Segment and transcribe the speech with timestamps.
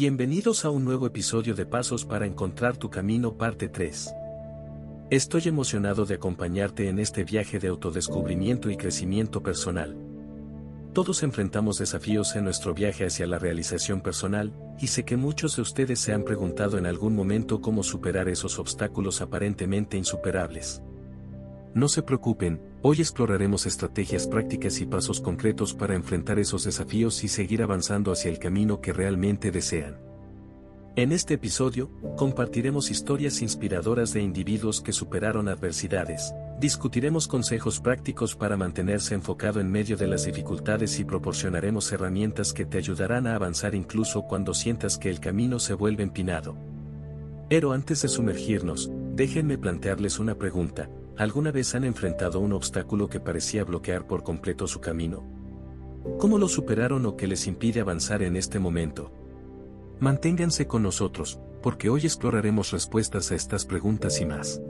[0.00, 4.14] Bienvenidos a un nuevo episodio de Pasos para Encontrar tu Camino parte 3.
[5.10, 9.94] Estoy emocionado de acompañarte en este viaje de autodescubrimiento y crecimiento personal.
[10.94, 15.60] Todos enfrentamos desafíos en nuestro viaje hacia la realización personal, y sé que muchos de
[15.60, 20.80] ustedes se han preguntado en algún momento cómo superar esos obstáculos aparentemente insuperables.
[21.74, 27.28] No se preocupen, hoy exploraremos estrategias prácticas y pasos concretos para enfrentar esos desafíos y
[27.28, 29.98] seguir avanzando hacia el camino que realmente desean.
[30.96, 38.56] En este episodio, compartiremos historias inspiradoras de individuos que superaron adversidades, discutiremos consejos prácticos para
[38.56, 43.74] mantenerse enfocado en medio de las dificultades y proporcionaremos herramientas que te ayudarán a avanzar
[43.74, 46.56] incluso cuando sientas que el camino se vuelve empinado.
[47.48, 50.90] Pero antes de sumergirnos, déjenme plantearles una pregunta,
[51.20, 55.22] ¿Alguna vez han enfrentado un obstáculo que parecía bloquear por completo su camino?
[56.18, 59.12] ¿Cómo lo superaron o qué les impide avanzar en este momento?
[59.98, 64.62] Manténganse con nosotros, porque hoy exploraremos respuestas a estas preguntas y más.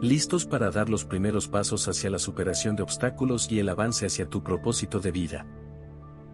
[0.00, 4.28] ¿Listos para dar los primeros pasos hacia la superación de obstáculos y el avance hacia
[4.28, 5.46] tu propósito de vida?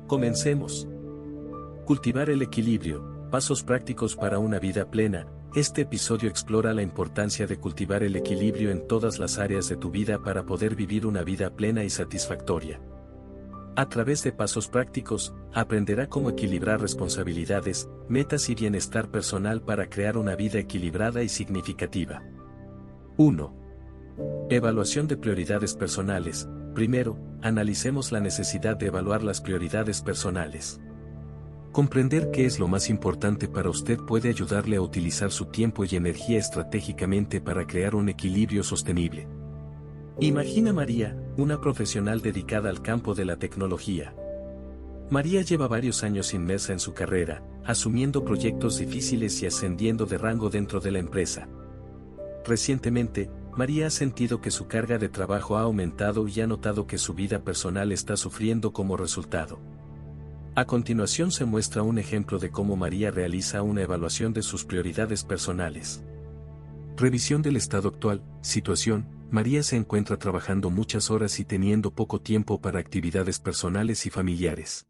[0.08, 0.86] Comencemos.
[1.86, 7.58] Cultivar el equilibrio, pasos prácticos para una vida plena, este episodio explora la importancia de
[7.58, 11.54] cultivar el equilibrio en todas las áreas de tu vida para poder vivir una vida
[11.54, 12.80] plena y satisfactoria.
[13.76, 20.16] A través de pasos prácticos, aprenderá cómo equilibrar responsabilidades, metas y bienestar personal para crear
[20.16, 22.22] una vida equilibrada y significativa.
[23.18, 24.46] 1.
[24.48, 26.48] Evaluación de prioridades personales.
[26.74, 30.80] Primero, analicemos la necesidad de evaluar las prioridades personales.
[31.72, 35.96] Comprender qué es lo más importante para usted puede ayudarle a utilizar su tiempo y
[35.96, 39.26] energía estratégicamente para crear un equilibrio sostenible.
[40.20, 44.14] Imagina María, una profesional dedicada al campo de la tecnología.
[45.08, 50.50] María lleva varios años inmersa en su carrera, asumiendo proyectos difíciles y ascendiendo de rango
[50.50, 51.48] dentro de la empresa.
[52.44, 56.98] Recientemente, María ha sentido que su carga de trabajo ha aumentado y ha notado que
[56.98, 59.58] su vida personal está sufriendo como resultado.
[60.54, 65.24] A continuación se muestra un ejemplo de cómo María realiza una evaluación de sus prioridades
[65.24, 66.04] personales.
[66.94, 72.60] Revisión del estado actual, situación, María se encuentra trabajando muchas horas y teniendo poco tiempo
[72.60, 74.86] para actividades personales y familiares.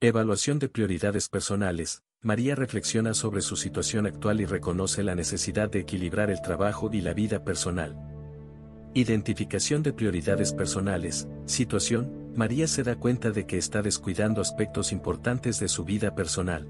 [0.00, 5.80] Evaluación de prioridades personales, María reflexiona sobre su situación actual y reconoce la necesidad de
[5.80, 7.96] equilibrar el trabajo y la vida personal.
[8.92, 15.60] Identificación de prioridades personales, situación, María se da cuenta de que está descuidando aspectos importantes
[15.60, 16.66] de su vida personal.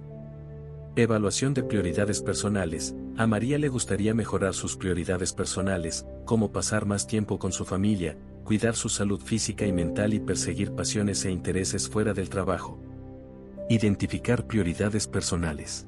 [0.94, 2.94] Evaluación de prioridades personales.
[3.16, 8.19] A María le gustaría mejorar sus prioridades personales, como pasar más tiempo con su familia,
[8.44, 12.78] cuidar su salud física y mental y perseguir pasiones e intereses fuera del trabajo.
[13.70, 15.86] Identificar prioridades personales.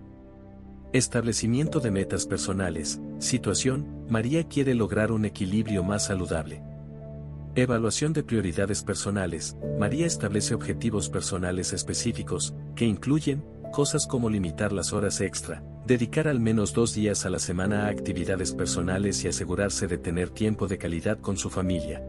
[0.94, 2.98] Establecimiento de metas personales.
[3.19, 6.62] Situación, María quiere lograr un equilibrio más saludable.
[7.59, 9.56] Evaluación de prioridades personales.
[9.78, 16.39] María establece objetivos personales específicos, que incluyen, cosas como limitar las horas extra, dedicar al
[16.39, 20.77] menos dos días a la semana a actividades personales y asegurarse de tener tiempo de
[20.77, 22.03] calidad con su familia.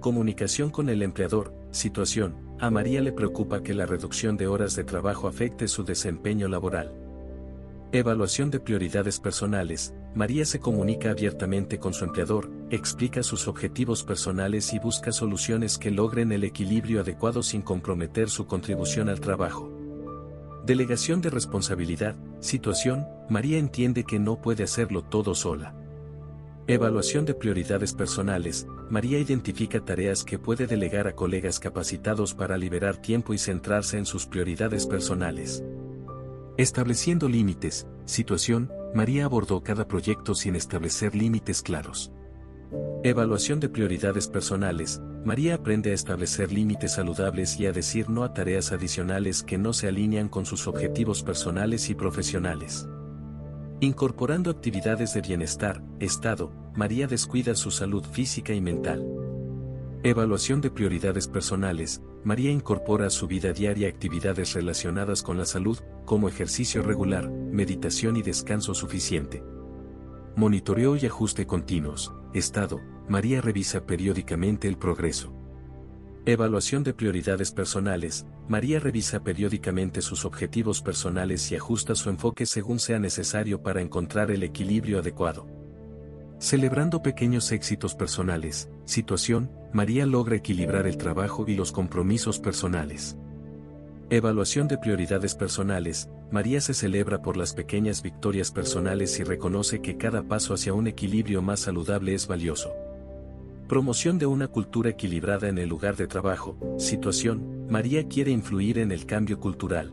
[0.00, 1.54] Comunicación con el empleador.
[1.70, 2.36] Situación.
[2.60, 6.92] A María le preocupa que la reducción de horas de trabajo afecte su desempeño laboral.
[7.92, 9.94] Evaluación de prioridades personales.
[10.14, 15.92] María se comunica abiertamente con su empleador, explica sus objetivos personales y busca soluciones que
[15.92, 19.70] logren el equilibrio adecuado sin comprometer su contribución al trabajo.
[20.66, 22.16] Delegación de responsabilidad.
[22.40, 23.06] Situación.
[23.28, 25.74] María entiende que no puede hacerlo todo sola.
[26.66, 28.66] Evaluación de prioridades personales.
[28.90, 34.06] María identifica tareas que puede delegar a colegas capacitados para liberar tiempo y centrarse en
[34.06, 35.62] sus prioridades personales.
[36.56, 42.12] Estableciendo límites, situación, María abordó cada proyecto sin establecer límites claros.
[43.04, 48.34] Evaluación de prioridades personales, María aprende a establecer límites saludables y a decir no a
[48.34, 52.88] tareas adicionales que no se alinean con sus objetivos personales y profesionales.
[53.80, 59.06] Incorporando actividades de bienestar, estado, María descuida su salud física y mental.
[60.02, 65.78] Evaluación de prioridades personales, María incorpora a su vida diaria actividades relacionadas con la salud,
[66.06, 69.44] como ejercicio regular, meditación y descanso suficiente.
[70.36, 72.80] Monitoreo y ajuste continuos, estado,
[73.10, 75.34] María revisa periódicamente el progreso.
[76.24, 82.78] Evaluación de prioridades personales, María revisa periódicamente sus objetivos personales y ajusta su enfoque según
[82.78, 85.59] sea necesario para encontrar el equilibrio adecuado.
[86.40, 93.18] Celebrando pequeños éxitos personales, situación, María logra equilibrar el trabajo y los compromisos personales.
[94.08, 96.08] Evaluación de prioridades personales.
[96.30, 100.86] María se celebra por las pequeñas victorias personales y reconoce que cada paso hacia un
[100.86, 102.72] equilibrio más saludable es valioso.
[103.68, 106.56] Promoción de una cultura equilibrada en el lugar de trabajo.
[106.78, 107.66] Situación.
[107.68, 109.92] María quiere influir en el cambio cultural.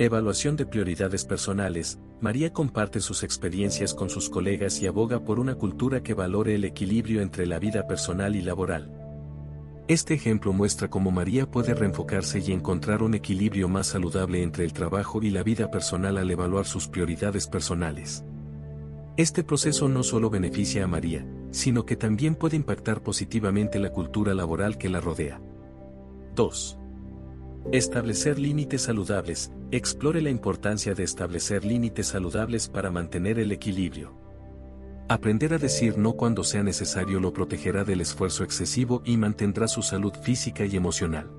[0.00, 1.98] Evaluación de prioridades personales.
[2.20, 6.64] María comparte sus experiencias con sus colegas y aboga por una cultura que valore el
[6.64, 8.94] equilibrio entre la vida personal y laboral.
[9.88, 14.72] Este ejemplo muestra cómo María puede reenfocarse y encontrar un equilibrio más saludable entre el
[14.72, 18.24] trabajo y la vida personal al evaluar sus prioridades personales.
[19.16, 24.32] Este proceso no solo beneficia a María, sino que también puede impactar positivamente la cultura
[24.32, 25.40] laboral que la rodea.
[26.36, 26.78] 2.
[27.72, 29.50] Establecer límites saludables.
[29.70, 34.14] Explore la importancia de establecer límites saludables para mantener el equilibrio.
[35.10, 39.82] Aprender a decir no cuando sea necesario lo protegerá del esfuerzo excesivo y mantendrá su
[39.82, 41.30] salud física y emocional.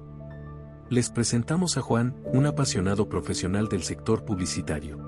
[0.92, 5.00] Les presentamos a Juan, un apasionado profesional del sector publicitario.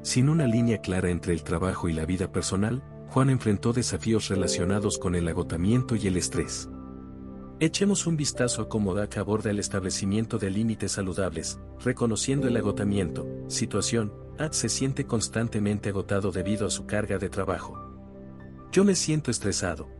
[0.00, 4.98] Sin una línea clara entre el trabajo y la vida personal, Juan enfrentó desafíos relacionados
[4.98, 6.70] con el agotamiento y el estrés.
[7.62, 13.28] Echemos un vistazo a cómo DAC aborda el establecimiento de límites saludables, reconociendo el agotamiento,
[13.48, 17.78] situación, Ad se siente constantemente agotado debido a su carga de trabajo.
[18.72, 19.90] Yo me siento estresado.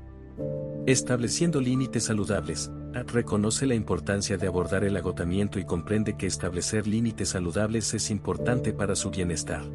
[0.87, 6.87] Estableciendo límites saludables, Ad reconoce la importancia de abordar el agotamiento y comprende que establecer
[6.87, 9.71] límites saludables es importante para su bienestar.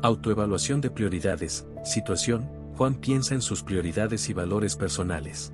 [0.00, 5.52] Autoevaluación de prioridades, situación, Juan piensa en sus prioridades y valores personales.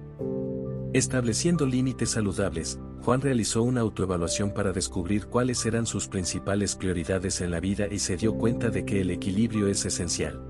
[0.92, 7.50] Estableciendo límites saludables, Juan realizó una autoevaluación para descubrir cuáles eran sus principales prioridades en
[7.50, 10.44] la vida y se dio cuenta de que el equilibrio es esencial.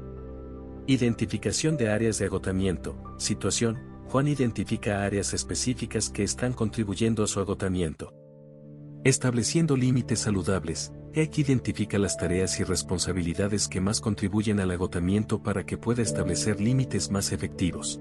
[0.88, 3.00] Identificación de áreas de agotamiento.
[3.18, 3.78] Situación.
[4.08, 8.12] Juan identifica áreas específicas que están contribuyendo a su agotamiento.
[9.04, 15.64] Estableciendo límites saludables, Ek identifica las tareas y responsabilidades que más contribuyen al agotamiento para
[15.64, 18.00] que pueda establecer límites más efectivos.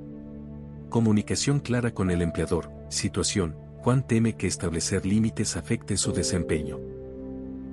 [0.91, 2.69] Comunicación clara con el empleador.
[2.89, 3.55] Situación.
[3.77, 6.81] Juan teme que establecer límites afecte su desempeño.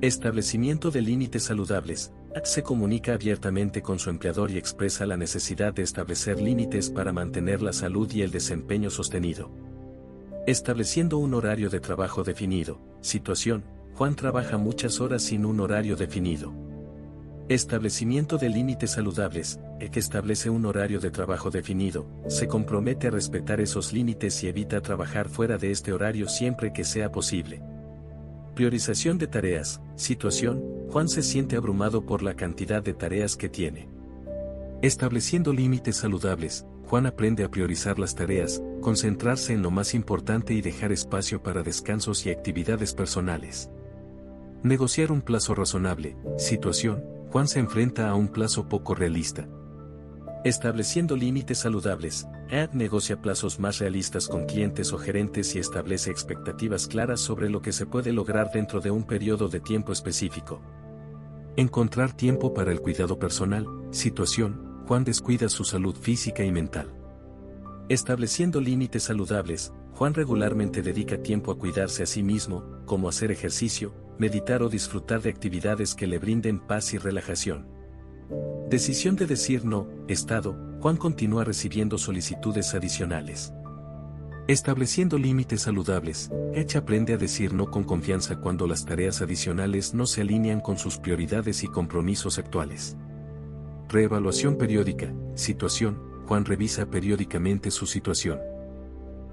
[0.00, 2.12] Establecimiento de límites saludables.
[2.44, 7.60] se comunica abiertamente con su empleador y expresa la necesidad de establecer límites para mantener
[7.60, 9.50] la salud y el desempeño sostenido.
[10.46, 12.80] Estableciendo un horario de trabajo definido.
[13.00, 13.64] Situación.
[13.94, 16.67] Juan trabaja muchas horas sin un horario definido.
[17.48, 23.10] Establecimiento de límites saludables, el que establece un horario de trabajo definido, se compromete a
[23.10, 27.62] respetar esos límites y evita trabajar fuera de este horario siempre que sea posible.
[28.54, 33.88] Priorización de tareas, situación, Juan se siente abrumado por la cantidad de tareas que tiene.
[34.82, 40.60] Estableciendo límites saludables, Juan aprende a priorizar las tareas, concentrarse en lo más importante y
[40.60, 43.70] dejar espacio para descansos y actividades personales.
[44.62, 49.46] Negociar un plazo razonable, situación, Juan se enfrenta a un plazo poco realista.
[50.44, 56.86] Estableciendo límites saludables, Ed negocia plazos más realistas con clientes o gerentes y establece expectativas
[56.86, 60.62] claras sobre lo que se puede lograr dentro de un periodo de tiempo específico.
[61.56, 66.94] Encontrar tiempo para el cuidado personal, situación, Juan descuida su salud física y mental.
[67.90, 73.92] Estableciendo límites saludables, Juan regularmente dedica tiempo a cuidarse a sí mismo, como hacer ejercicio,
[74.18, 77.66] meditar o disfrutar de actividades que le brinden paz y relajación.
[78.68, 83.52] Decisión de decir no, Estado, Juan continúa recibiendo solicitudes adicionales.
[84.48, 90.06] Estableciendo límites saludables, Edge aprende a decir no con confianza cuando las tareas adicionales no
[90.06, 92.96] se alinean con sus prioridades y compromisos actuales.
[93.88, 98.38] Reevaluación periódica, situación, Juan revisa periódicamente su situación.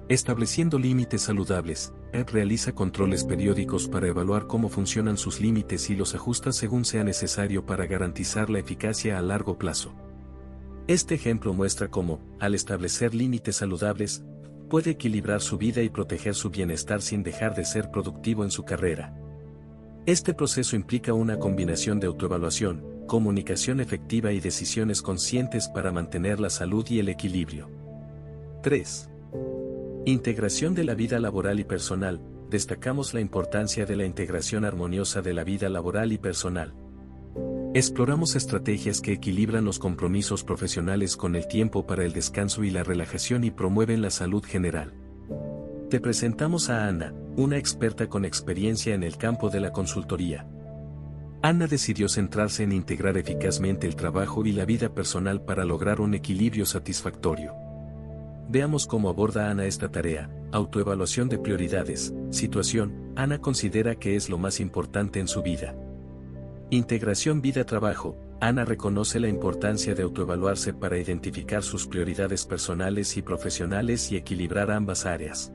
[0.08, 6.14] Estableciendo límites saludables, Ed realiza controles periódicos para evaluar cómo funcionan sus límites y los
[6.14, 9.92] ajusta según sea necesario para garantizar la eficacia a largo plazo.
[10.86, 14.22] Este ejemplo muestra cómo, al establecer límites saludables,
[14.70, 18.64] puede equilibrar su vida y proteger su bienestar sin dejar de ser productivo en su
[18.64, 19.12] carrera.
[20.06, 26.50] Este proceso implica una combinación de autoevaluación, comunicación efectiva y decisiones conscientes para mantener la
[26.50, 27.68] salud y el equilibrio.
[28.62, 29.10] 3.
[30.08, 32.20] Integración de la vida laboral y personal.
[32.48, 36.76] Destacamos la importancia de la integración armoniosa de la vida laboral y personal.
[37.74, 42.84] Exploramos estrategias que equilibran los compromisos profesionales con el tiempo para el descanso y la
[42.84, 44.94] relajación y promueven la salud general.
[45.90, 50.48] Te presentamos a Ana, una experta con experiencia en el campo de la consultoría.
[51.42, 56.14] Ana decidió centrarse en integrar eficazmente el trabajo y la vida personal para lograr un
[56.14, 57.65] equilibrio satisfactorio.
[58.48, 64.38] Veamos cómo aborda Ana esta tarea, autoevaluación de prioridades, situación, Ana considera que es lo
[64.38, 65.74] más importante en su vida.
[66.70, 74.12] Integración vida-trabajo, Ana reconoce la importancia de autoevaluarse para identificar sus prioridades personales y profesionales
[74.12, 75.52] y equilibrar ambas áreas.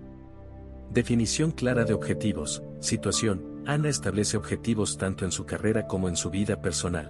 [0.89, 6.29] Definición clara de objetivos, situación, Ana establece objetivos tanto en su carrera como en su
[6.29, 7.10] vida personal.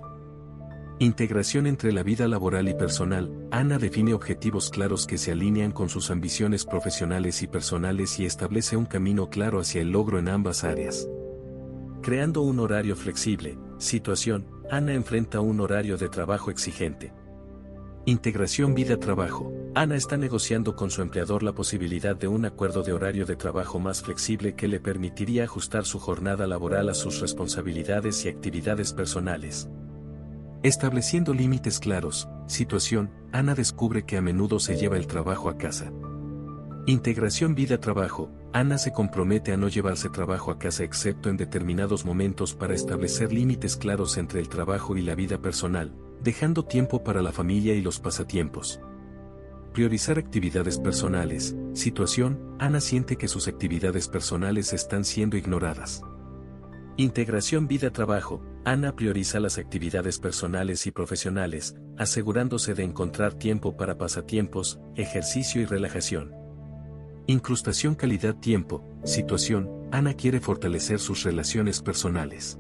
[1.01, 5.89] Integración entre la vida laboral y personal, Ana define objetivos claros que se alinean con
[5.89, 10.63] sus ambiciones profesionales y personales y establece un camino claro hacia el logro en ambas
[10.63, 11.09] áreas.
[12.03, 17.11] Creando un horario flexible, situación, Ana enfrenta un horario de trabajo exigente.
[18.05, 19.51] Integración vida-trabajo.
[19.73, 23.79] Ana está negociando con su empleador la posibilidad de un acuerdo de horario de trabajo
[23.79, 29.67] más flexible que le permitiría ajustar su jornada laboral a sus responsabilidades y actividades personales.
[30.63, 35.91] Estableciendo límites claros, situación, Ana descubre que a menudo se lleva el trabajo a casa.
[36.85, 42.53] Integración vida-trabajo, Ana se compromete a no llevarse trabajo a casa excepto en determinados momentos
[42.53, 47.31] para establecer límites claros entre el trabajo y la vida personal, dejando tiempo para la
[47.31, 48.79] familia y los pasatiempos.
[49.73, 56.03] Priorizar actividades personales, situación, Ana siente que sus actividades personales están siendo ignoradas.
[56.97, 64.79] Integración vida-trabajo, Ana prioriza las actividades personales y profesionales, asegurándose de encontrar tiempo para pasatiempos,
[64.95, 66.35] ejercicio y relajación.
[67.27, 72.59] Incrustación calidad-tiempo, situación, Ana quiere fortalecer sus relaciones personales.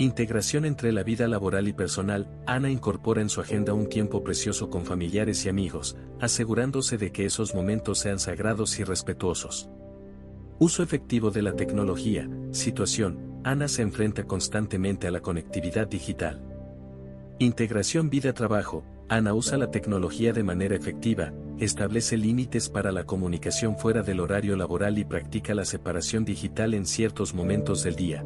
[0.00, 4.68] Integración entre la vida laboral y personal, Ana incorpora en su agenda un tiempo precioso
[4.68, 9.70] con familiares y amigos, asegurándose de que esos momentos sean sagrados y respetuosos.
[10.60, 16.42] Uso efectivo de la tecnología, situación, Ana se enfrenta constantemente a la conectividad digital.
[17.38, 24.02] Integración vida-trabajo, Ana usa la tecnología de manera efectiva, establece límites para la comunicación fuera
[24.02, 28.24] del horario laboral y practica la separación digital en ciertos momentos del día.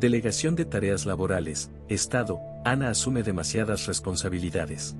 [0.00, 4.96] Delegación de tareas laborales, Estado, Ana asume demasiadas responsabilidades.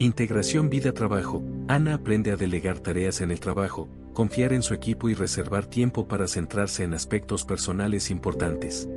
[0.00, 5.14] Integración vida-trabajo, Ana aprende a delegar tareas en el trabajo, confiar en su equipo y
[5.14, 8.88] reservar tiempo para centrarse en aspectos personales importantes.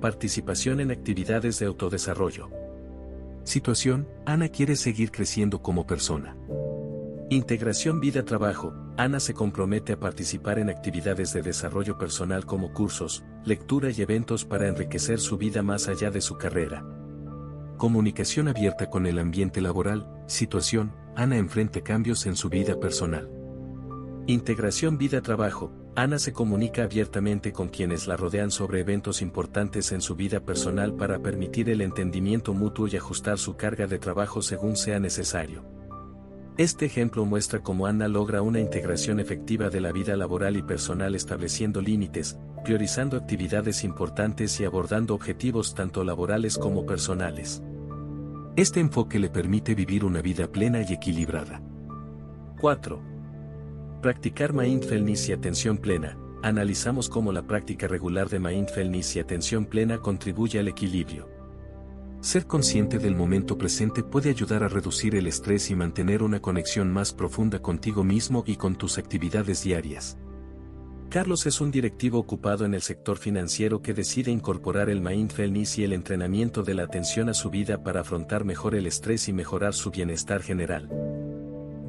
[0.00, 2.48] Participación en actividades de autodesarrollo.
[3.42, 6.36] Situación, Ana quiere seguir creciendo como persona.
[7.28, 13.90] Integración vida-trabajo, Ana se compromete a participar en actividades de desarrollo personal como cursos, lectura
[13.90, 16.84] y eventos para enriquecer su vida más allá de su carrera.
[17.76, 23.28] Comunicación abierta con el ambiente laboral, situación, Ana enfrenta cambios en su vida personal.
[24.26, 25.72] Integración vida-trabajo.
[25.96, 30.94] Ana se comunica abiertamente con quienes la rodean sobre eventos importantes en su vida personal
[30.94, 35.64] para permitir el entendimiento mutuo y ajustar su carga de trabajo según sea necesario.
[36.56, 41.16] Este ejemplo muestra cómo Ana logra una integración efectiva de la vida laboral y personal
[41.16, 47.60] estableciendo límites, priorizando actividades importantes y abordando objetivos tanto laborales como personales.
[48.54, 51.60] Este enfoque le permite vivir una vida plena y equilibrada.
[52.60, 53.02] 4.
[54.00, 56.16] Practicar mindfulness y atención plena.
[56.44, 61.33] Analizamos cómo la práctica regular de mindfulness y atención plena contribuye al equilibrio.
[62.24, 66.90] Ser consciente del momento presente puede ayudar a reducir el estrés y mantener una conexión
[66.90, 70.16] más profunda contigo mismo y con tus actividades diarias.
[71.10, 75.84] Carlos es un directivo ocupado en el sector financiero que decide incorporar el mindfulness y
[75.84, 79.74] el entrenamiento de la atención a su vida para afrontar mejor el estrés y mejorar
[79.74, 80.88] su bienestar general.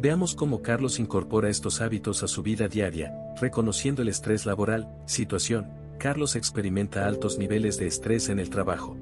[0.02, 5.70] Veamos cómo Carlos incorpora estos hábitos a su vida diaria, reconociendo el estrés laboral, situación,
[5.98, 8.98] Carlos experimenta altos niveles de estrés en el trabajo.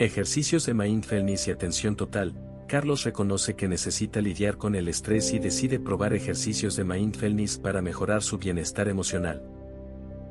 [0.00, 2.34] Ejercicios de mindfulness y atención total,
[2.66, 7.80] Carlos reconoce que necesita lidiar con el estrés y decide probar ejercicios de mindfulness para
[7.80, 9.44] mejorar su bienestar emocional.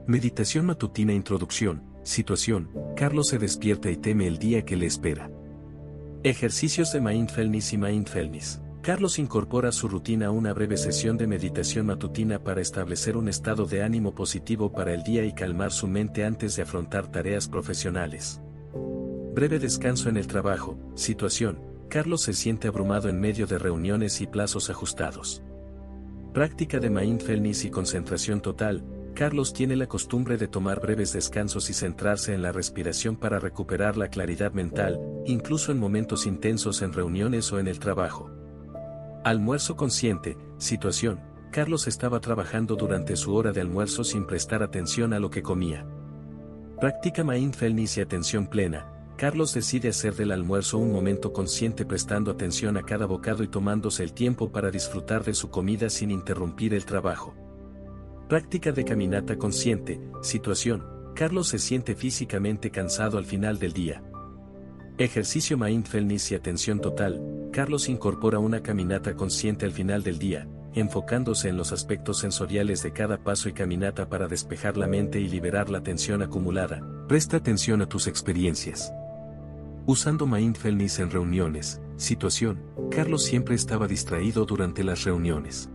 [0.06, 5.32] Meditación matutina Introducción, situación, Carlos se despierta y teme el día que le espera.
[6.24, 8.62] Ejercicios de mindfulness y mindfulness.
[8.82, 13.82] Carlos incorpora su rutina una breve sesión de meditación matutina para establecer un estado de
[13.82, 18.42] ánimo positivo para el día y calmar su mente antes de afrontar tareas profesionales.
[19.34, 21.60] Breve descanso en el trabajo, situación,
[21.90, 25.42] Carlos se siente abrumado en medio de reuniones y plazos ajustados.
[26.36, 28.86] Práctica de mindfulness y concentración total,
[29.16, 33.98] Carlos tiene la costumbre de tomar breves descansos y centrarse en la respiración para recuperar
[33.98, 38.30] la claridad mental, incluso en momentos intensos en reuniones o en el trabajo.
[39.24, 41.20] Almuerzo consciente, situación,
[41.52, 45.88] Carlos estaba trabajando durante su hora de almuerzo sin prestar atención a lo que comía.
[46.80, 52.78] Practica mindfulness y atención plena, Carlos decide hacer del almuerzo un momento consciente prestando atención
[52.78, 56.86] a cada bocado y tomándose el tiempo para disfrutar de su comida sin interrumpir el
[56.86, 57.36] trabajo.
[58.28, 60.84] Práctica de caminata consciente, situación,
[61.16, 64.04] Carlos se siente físicamente cansado al final del día.
[64.98, 71.50] Ejercicio mindfulness y atención total, Carlos incorpora una caminata consciente al final del día, enfocándose
[71.50, 75.70] en los aspectos sensoriales de cada paso y caminata para despejar la mente y liberar
[75.70, 76.82] la tensión acumulada.
[77.08, 78.94] Presta atención a tus experiencias.
[79.86, 85.70] Usando mindfulness en reuniones, situación, Carlos siempre estaba distraído durante las reuniones.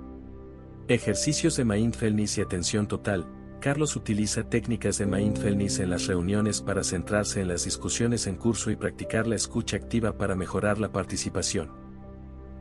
[0.89, 3.27] Ejercicios de mindfulness y atención total,
[3.61, 8.71] Carlos utiliza técnicas de mindfulness en las reuniones para centrarse en las discusiones en curso
[8.71, 11.88] y practicar la escucha activa para mejorar la participación.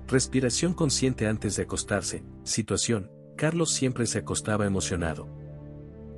[0.08, 2.24] Respiración consciente antes de acostarse.
[2.44, 3.12] Situación.
[3.36, 5.28] Carlos siempre se acostaba emocionado.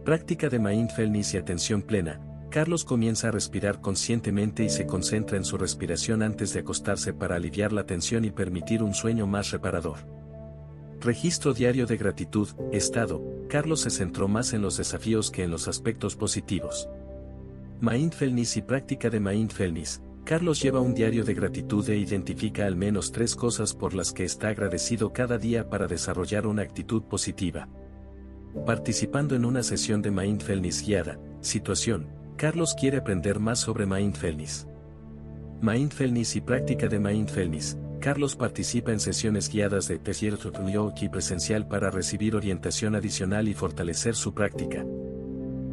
[0.06, 2.22] Práctica de mindfulness y atención plena.
[2.52, 7.38] Carlos comienza a respirar conscientemente y se concentra en su respiración antes de acostarse para
[7.38, 9.98] aliviar la tensión y permitir un sueño más reparador.
[11.02, 15.68] Registro diario de gratitud, estado, Carlos se centró más en los desafíos que en los
[15.68, 16.88] aspectos positivos.
[17.82, 23.12] Mindfulness y práctica de mindfulness, Carlos lleva un diario de gratitud e identifica al menos
[23.12, 27.68] tres cosas por las que está agradecido cada día para desarrollar una actitud positiva.
[28.64, 34.68] Participando en una sesión de mindfulness guiada, situación, Carlos quiere aprender más sobre mindfulness.
[35.64, 37.76] Mindfulness y práctica de mindfulness.
[38.00, 40.38] Carlos participa en sesiones guiadas de taller
[41.02, 44.86] y presencial para recibir orientación adicional y fortalecer su práctica.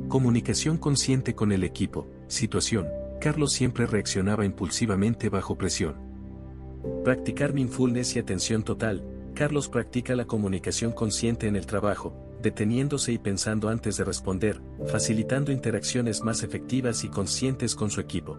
[0.08, 2.08] Comunicación consciente con el equipo.
[2.26, 2.86] Situación.
[3.20, 5.96] Carlos siempre reaccionaba impulsivamente bajo presión.
[7.04, 9.04] Practicar mindfulness y atención total.
[9.34, 15.52] Carlos practica la comunicación consciente en el trabajo, deteniéndose y pensando antes de responder, facilitando
[15.52, 18.38] interacciones más efectivas y conscientes con su equipo.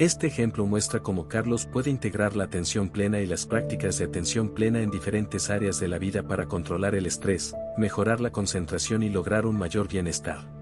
[0.00, 4.52] Este ejemplo muestra cómo Carlos puede integrar la atención plena y las prácticas de atención
[4.52, 9.08] plena en diferentes áreas de la vida para controlar el estrés, mejorar la concentración y
[9.08, 10.53] lograr un mayor bienestar.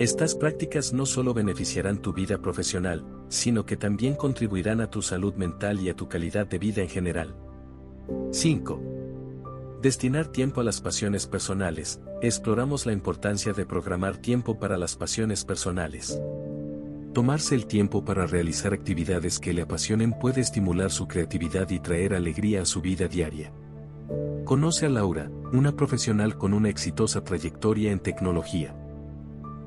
[0.00, 5.34] Estas prácticas no solo beneficiarán tu vida profesional, sino que también contribuirán a tu salud
[5.34, 7.36] mental y a tu calidad de vida en general.
[8.30, 8.80] 5.
[9.82, 12.00] Destinar tiempo a las pasiones personales.
[12.22, 16.18] Exploramos la importancia de programar tiempo para las pasiones personales.
[17.12, 22.14] Tomarse el tiempo para realizar actividades que le apasionen puede estimular su creatividad y traer
[22.14, 23.52] alegría a su vida diaria.
[24.46, 28.79] Conoce a Laura, una profesional con una exitosa trayectoria en tecnología.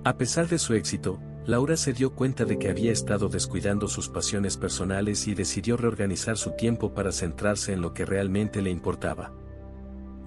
[0.06, 4.10] A pesar de su éxito, Laura se dio cuenta de que había estado descuidando sus
[4.10, 9.34] pasiones personales y decidió reorganizar su tiempo para centrarse en lo que realmente le importaba.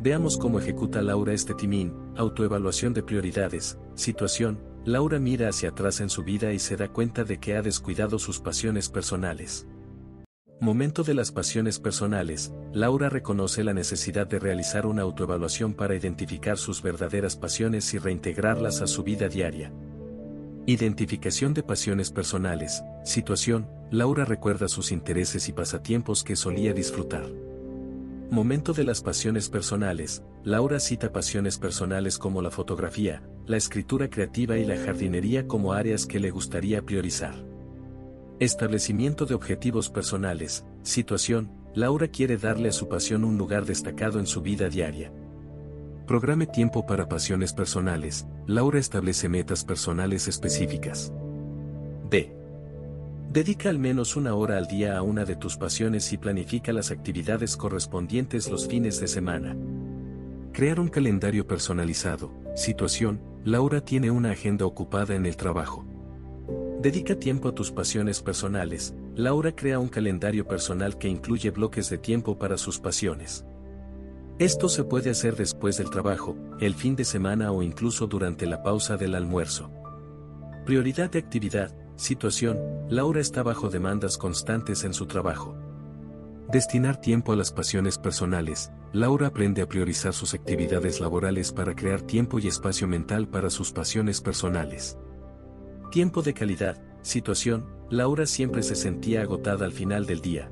[0.01, 6.09] Veamos cómo ejecuta Laura este timín, autoevaluación de prioridades, situación, Laura mira hacia atrás en
[6.09, 9.67] su vida y se da cuenta de que ha descuidado sus pasiones personales.
[10.61, 16.57] Momento de las pasiones personales, Laura reconoce la necesidad de realizar una autoevaluación para identificar
[16.57, 19.71] sus verdaderas pasiones y reintegrarlas a su vida diaria.
[20.65, 27.27] Identificación de pasiones personales, situación, Laura recuerda sus intereses y pasatiempos que solía disfrutar.
[28.31, 34.57] Momento de las pasiones personales, Laura cita pasiones personales como la fotografía, la escritura creativa
[34.57, 37.35] y la jardinería como áreas que le gustaría priorizar.
[38.39, 40.67] Establecimiento de objetivos personales.
[40.83, 45.11] Situación, Laura quiere darle a su pasión un lugar destacado en su vida diaria.
[46.07, 48.27] Programe tiempo para pasiones personales.
[48.47, 51.15] Laura establece metas personales específicas.
[52.11, 52.37] D.
[53.33, 56.91] Dedica al menos una hora al día a una de tus pasiones y planifica las
[56.91, 59.57] actividades correspondientes los fines de semana.
[60.53, 62.31] Crear un calendario personalizado.
[62.55, 65.87] Situación, Laura tiene una agenda ocupada en el trabajo.
[66.87, 68.95] Dedica tiempo a tus pasiones personales.
[69.17, 73.45] Laura crea un calendario personal que incluye bloques de tiempo para sus pasiones.
[74.39, 78.63] Esto se puede hacer después del trabajo, el fin de semana o incluso durante la
[78.63, 79.69] pausa del almuerzo.
[80.65, 82.57] Prioridad de actividad, situación,
[82.89, 85.57] Laura está bajo demandas constantes en su trabajo.
[86.53, 92.03] Destinar tiempo a las pasiones personales, Laura aprende a priorizar sus actividades laborales para crear
[92.03, 94.97] tiempo y espacio mental para sus pasiones personales.
[95.97, 100.51] Tiempo de calidad, situación, Laura siempre se sentía agotada al final del día.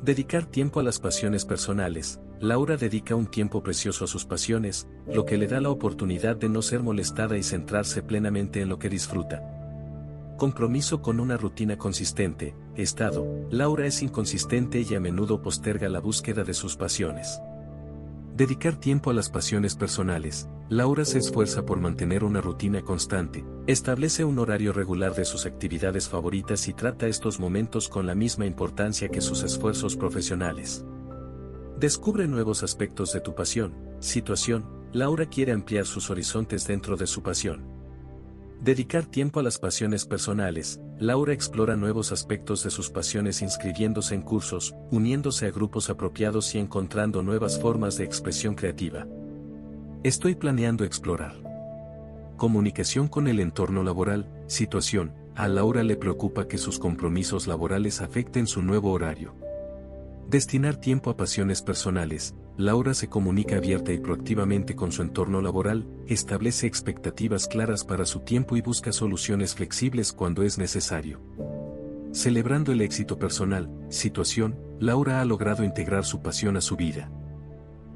[0.00, 5.26] Dedicar tiempo a las pasiones personales, Laura dedica un tiempo precioso a sus pasiones, lo
[5.26, 8.88] que le da la oportunidad de no ser molestada y centrarse plenamente en lo que
[8.88, 9.42] disfruta.
[10.38, 16.44] Compromiso con una rutina consistente, estado, Laura es inconsistente y a menudo posterga la búsqueda
[16.44, 17.40] de sus pasiones.
[18.34, 20.48] Dedicar tiempo a las pasiones personales.
[20.68, 26.08] Laura se esfuerza por mantener una rutina constante, establece un horario regular de sus actividades
[26.08, 30.84] favoritas y trata estos momentos con la misma importancia que sus esfuerzos profesionales.
[31.78, 37.22] Descubre nuevos aspectos de tu pasión, situación, Laura quiere ampliar sus horizontes dentro de su
[37.22, 37.73] pasión.
[38.62, 44.22] Dedicar tiempo a las pasiones personales, Laura explora nuevos aspectos de sus pasiones inscribiéndose en
[44.22, 49.06] cursos, uniéndose a grupos apropiados y encontrando nuevas formas de expresión creativa.
[50.02, 51.34] Estoy planeando explorar.
[52.36, 58.46] Comunicación con el entorno laboral, situación, a Laura le preocupa que sus compromisos laborales afecten
[58.46, 59.34] su nuevo horario.
[60.28, 65.88] Destinar tiempo a pasiones personales, Laura se comunica abierta y proactivamente con su entorno laboral,
[66.06, 71.20] establece expectativas claras para su tiempo y busca soluciones flexibles cuando es necesario.
[72.12, 77.10] Celebrando el éxito personal, situación, Laura ha logrado integrar su pasión a su vida.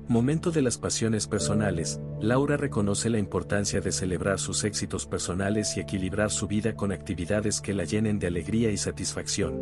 [0.08, 5.80] Momento de las pasiones personales, Laura reconoce la importancia de celebrar sus éxitos personales y
[5.80, 9.54] equilibrar su vida con actividades que la llenen de alegría y satisfacción.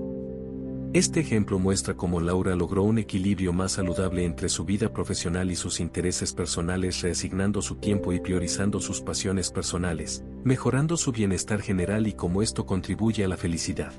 [0.97, 5.55] Este ejemplo muestra cómo Laura logró un equilibrio más saludable entre su vida profesional y
[5.55, 12.07] sus intereses personales reasignando su tiempo y priorizando sus pasiones personales, mejorando su bienestar general
[12.07, 13.93] y cómo esto contribuye a la felicidad.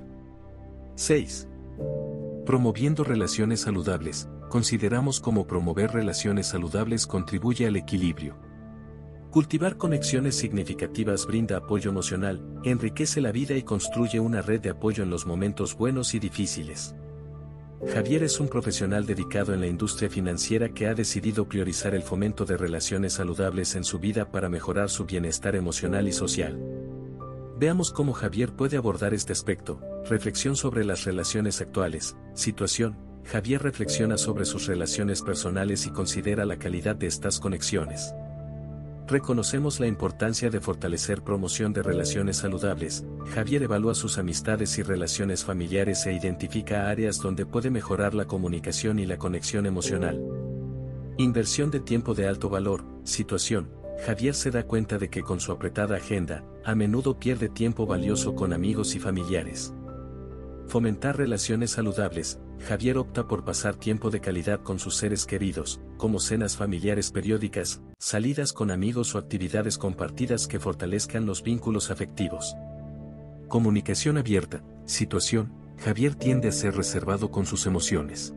[0.95, 1.47] 6.
[2.47, 8.46] Promoviendo relaciones saludables, consideramos cómo promover relaciones saludables contribuye al equilibrio.
[9.38, 15.04] Cultivar conexiones significativas brinda apoyo emocional, enriquece la vida y construye una red de apoyo
[15.04, 16.95] en los momentos buenos y difíciles.
[17.93, 22.45] Javier es un profesional dedicado en la industria financiera que ha decidido priorizar el fomento
[22.45, 26.60] de relaciones saludables en su vida para mejorar su bienestar emocional y social.
[27.60, 29.80] Veamos cómo Javier puede abordar este aspecto.
[30.10, 32.15] Reflexión sobre las relaciones actuales.
[32.34, 32.97] Situación.
[33.23, 38.15] Javier reflexiona sobre sus relaciones personales y considera la calidad de estas conexiones.
[39.07, 43.05] Reconocemos la importancia de fortalecer promoción de relaciones saludables.
[43.33, 48.99] Javier evalúa sus amistades y relaciones familiares e identifica áreas donde puede mejorar la comunicación
[48.99, 50.21] y la conexión emocional.
[51.17, 52.83] Inversión de tiempo de alto valor.
[53.05, 53.71] Situación.
[54.05, 58.35] Javier se da cuenta de que con su apretada agenda, a menudo pierde tiempo valioso
[58.35, 59.73] con amigos y familiares.
[60.67, 66.19] Fomentar relaciones saludables, Javier opta por pasar tiempo de calidad con sus seres queridos, como
[66.19, 72.55] cenas familiares periódicas, salidas con amigos o actividades compartidas que fortalezcan los vínculos afectivos.
[73.47, 78.33] Comunicación abierta, situación, Javier tiende a ser reservado con sus emociones.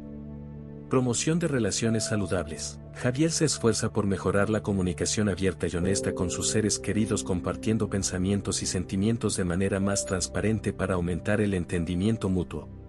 [0.90, 2.80] Promoción de relaciones saludables.
[2.94, 7.88] Javier se esfuerza por mejorar la comunicación abierta y honesta con sus seres queridos compartiendo
[7.88, 12.79] pensamientos y sentimientos de manera más transparente para aumentar el entendimiento mutuo.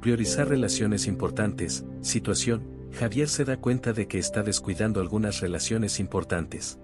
[0.00, 1.84] Priorizar relaciones importantes.
[2.00, 2.62] Situación.
[2.98, 6.78] Javier se da cuenta de que está descuidando algunas relaciones importantes.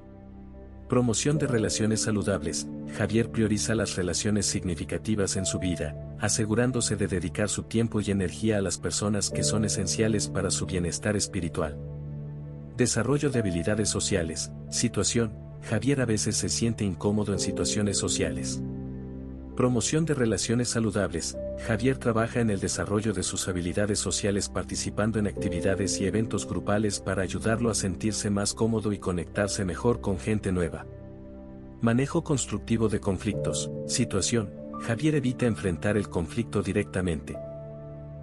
[0.86, 2.68] Promoción de relaciones saludables.
[2.98, 8.58] Javier prioriza las relaciones significativas en su vida, asegurándose de dedicar su tiempo y energía
[8.58, 11.78] a las personas que son esenciales para su bienestar espiritual.
[12.76, 14.52] Desarrollo de habilidades sociales.
[14.68, 15.32] Situación.
[15.62, 18.60] Javier a veces se siente incómodo en situaciones sociales.
[19.56, 21.36] Promoción de relaciones saludables.
[21.58, 27.00] Javier trabaja en el desarrollo de sus habilidades sociales participando en actividades y eventos grupales
[27.00, 30.86] para ayudarlo a sentirse más cómodo y conectarse mejor con gente nueva.
[31.80, 33.70] Manejo constructivo de conflictos.
[33.86, 34.50] Situación.
[34.82, 37.36] Javier evita enfrentar el conflicto directamente.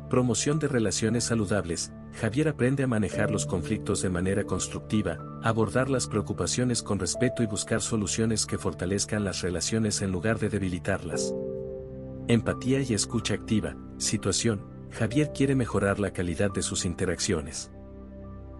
[0.10, 1.92] Promoción de relaciones saludables.
[2.22, 7.48] Javier aprende a manejar los conflictos de manera constructiva, abordar las preocupaciones con respeto y
[7.48, 11.34] buscar soluciones que fortalezcan las relaciones en lugar de debilitarlas.
[12.30, 13.76] Empatía y escucha activa.
[13.98, 14.66] Situación.
[14.92, 17.70] Javier quiere mejorar la calidad de sus interacciones.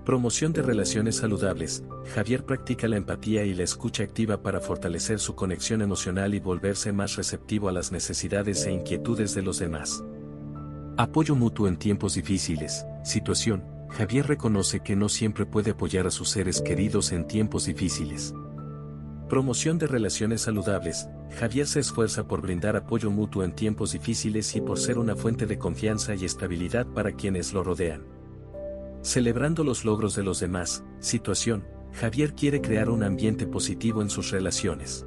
[0.04, 1.82] Promoción de relaciones saludables.
[2.14, 6.92] Javier practica la empatía y la escucha activa para fortalecer su conexión emocional y volverse
[6.92, 10.04] más receptivo a las necesidades e inquietudes de los demás.
[10.98, 12.86] Apoyo mutuo en tiempos difíciles.
[13.06, 13.64] Situación.
[13.92, 18.34] Javier reconoce que no siempre puede apoyar a sus seres queridos en tiempos difíciles.
[19.34, 21.10] Promoción de relaciones saludables.
[21.40, 25.48] Javier se esfuerza por brindar apoyo mutuo en tiempos difíciles y por ser una fuente
[25.48, 28.06] de confianza y estabilidad para quienes lo rodean.
[29.02, 30.84] Celebrando los logros de los demás.
[31.00, 31.66] Situación.
[31.94, 35.04] Javier quiere crear un ambiente positivo en sus relaciones.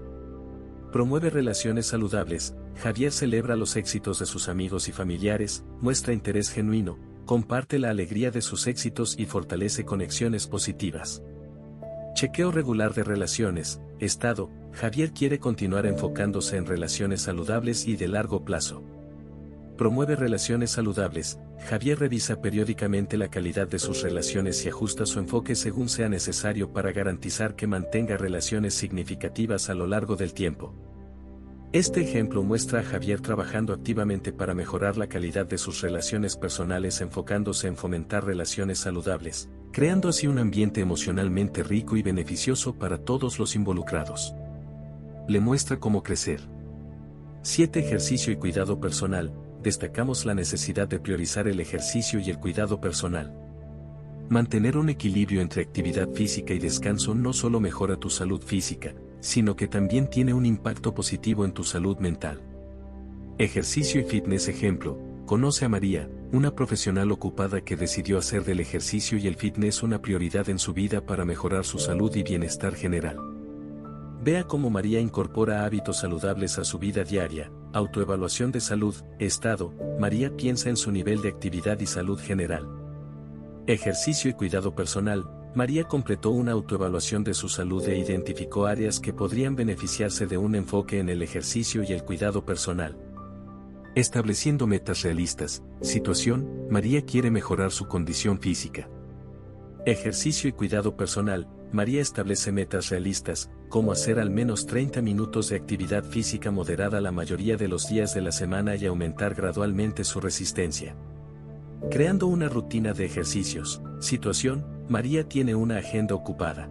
[0.91, 6.99] Promueve relaciones saludables, Javier celebra los éxitos de sus amigos y familiares, muestra interés genuino,
[7.27, 11.23] comparte la alegría de sus éxitos y fortalece conexiones positivas.
[12.17, 18.43] Chequeo regular de relaciones, estado, Javier quiere continuar enfocándose en relaciones saludables y de largo
[18.43, 18.83] plazo.
[19.77, 21.39] Promueve relaciones saludables.
[21.69, 26.73] Javier revisa periódicamente la calidad de sus relaciones y ajusta su enfoque según sea necesario
[26.73, 30.75] para garantizar que mantenga relaciones significativas a lo largo del tiempo.
[31.77, 37.03] Este ejemplo muestra a Javier trabajando activamente para mejorar la calidad de sus relaciones personales
[37.03, 43.39] enfocándose en fomentar relaciones saludables, creando así un ambiente emocionalmente rico y beneficioso para todos
[43.39, 44.35] los involucrados.
[45.29, 46.41] Le muestra cómo crecer.
[47.43, 47.79] 7.
[47.79, 53.39] Ejercicio y cuidado personal destacamos la necesidad de priorizar el ejercicio y el cuidado personal.
[54.31, 59.57] Mantener un equilibrio entre actividad física y descanso no solo mejora tu salud física, sino
[59.57, 62.43] que también tiene un impacto positivo en tu salud mental.
[63.39, 69.19] Ejercicio y fitness ejemplo, conoce a María, una profesional ocupada que decidió hacer del ejercicio
[69.19, 73.19] y el fitness una prioridad en su vida para mejorar su salud y bienestar general.
[74.23, 80.37] Vea cómo María incorpora hábitos saludables a su vida diaria, autoevaluación de salud, estado, María
[80.37, 82.67] piensa en su nivel de actividad y salud general.
[83.67, 89.14] Ejercicio y cuidado personal, María completó una autoevaluación de su salud e identificó áreas que
[89.14, 92.99] podrían beneficiarse de un enfoque en el ejercicio y el cuidado personal.
[93.95, 98.90] Estableciendo metas realistas, situación, María quiere mejorar su condición física.
[99.87, 105.57] Ejercicio y cuidado personal, María establece metas realistas, como hacer al menos 30 minutos de
[105.57, 110.21] actividad física moderada la mayoría de los días de la semana y aumentar gradualmente su
[110.21, 110.95] resistencia.
[111.90, 113.81] Creando una rutina de ejercicios.
[114.01, 116.70] Situación, María tiene una agenda ocupada.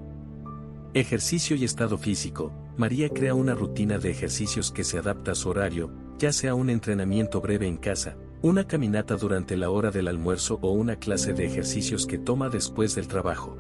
[0.94, 2.54] Ejercicio y estado físico.
[2.78, 6.70] María crea una rutina de ejercicios que se adapta a su horario, ya sea un
[6.70, 11.46] entrenamiento breve en casa, una caminata durante la hora del almuerzo o una clase de
[11.46, 13.58] ejercicios que toma después del trabajo.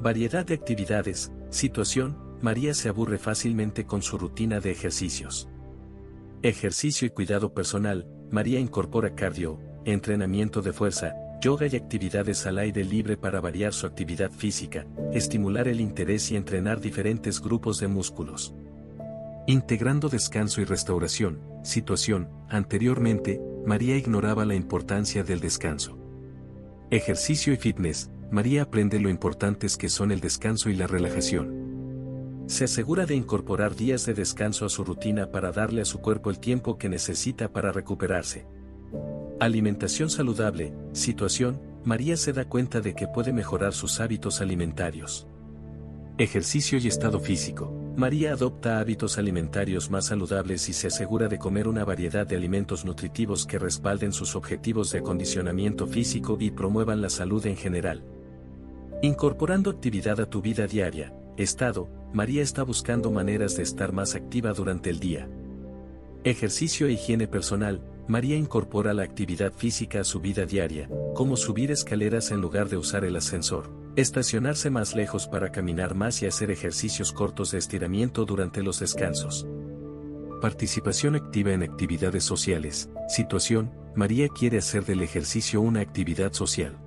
[0.00, 5.48] Variedad de actividades, situación, María se aburre fácilmente con su rutina de ejercicios.
[6.42, 12.84] Ejercicio y cuidado personal, María incorpora cardio, entrenamiento de fuerza, yoga y actividades al aire
[12.84, 18.54] libre para variar su actividad física, estimular el interés y entrenar diferentes grupos de músculos.
[19.46, 25.98] Integrando descanso y restauración, situación, anteriormente, María ignoraba la importancia del descanso.
[26.90, 32.44] Ejercicio y fitness, María aprende lo importantes que son el descanso y la relajación.
[32.46, 36.30] Se asegura de incorporar días de descanso a su rutina para darle a su cuerpo
[36.30, 38.46] el tiempo que necesita para recuperarse.
[39.38, 45.26] Alimentación saludable, situación, María se da cuenta de que puede mejorar sus hábitos alimentarios.
[46.16, 47.70] Ejercicio y estado físico.
[47.96, 52.86] María adopta hábitos alimentarios más saludables y se asegura de comer una variedad de alimentos
[52.86, 58.04] nutritivos que respalden sus objetivos de acondicionamiento físico y promuevan la salud en general.
[59.02, 64.54] Incorporando actividad a tu vida diaria, estado, María está buscando maneras de estar más activa
[64.54, 65.28] durante el día.
[66.24, 71.72] Ejercicio e higiene personal, María incorpora la actividad física a su vida diaria, como subir
[71.72, 76.52] escaleras en lugar de usar el ascensor, estacionarse más lejos para caminar más y hacer
[76.52, 79.46] ejercicios cortos de estiramiento durante los descansos.
[80.40, 82.90] Participación activa en actividades sociales.
[83.08, 86.78] Situación, María quiere hacer del ejercicio una actividad social.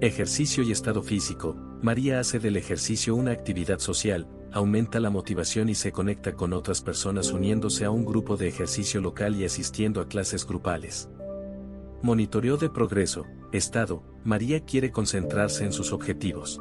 [0.00, 1.56] Ejercicio y estado físico.
[1.82, 6.82] María hace del ejercicio una actividad social, aumenta la motivación y se conecta con otras
[6.82, 11.08] personas uniéndose a un grupo de ejercicio local y asistiendo a clases grupales.
[12.02, 16.60] Monitoreo de progreso, estado, María quiere concentrarse en sus objetivos.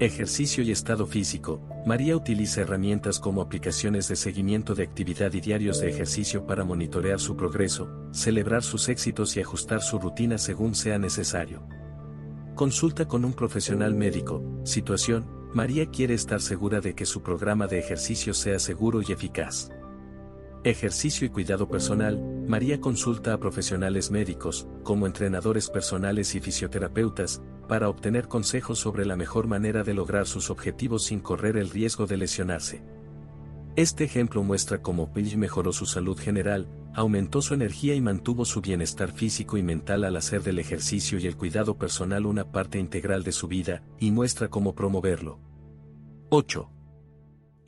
[0.00, 5.80] Ejercicio y estado físico, María utiliza herramientas como aplicaciones de seguimiento de actividad y diarios
[5.80, 10.98] de ejercicio para monitorear su progreso, celebrar sus éxitos y ajustar su rutina según sea
[10.98, 11.62] necesario.
[12.54, 14.42] Consulta con un profesional médico.
[14.64, 19.70] Situación, María quiere estar segura de que su programa de ejercicio sea seguro y eficaz.
[20.62, 27.88] Ejercicio y cuidado personal, María consulta a profesionales médicos, como entrenadores personales y fisioterapeutas, para
[27.88, 32.18] obtener consejos sobre la mejor manera de lograr sus objetivos sin correr el riesgo de
[32.18, 32.82] lesionarse.
[33.74, 38.60] Este ejemplo muestra cómo Page mejoró su salud general, aumentó su energía y mantuvo su
[38.60, 43.22] bienestar físico y mental al hacer del ejercicio y el cuidado personal una parte integral
[43.22, 45.38] de su vida, y muestra cómo promoverlo.
[46.30, 46.68] 8.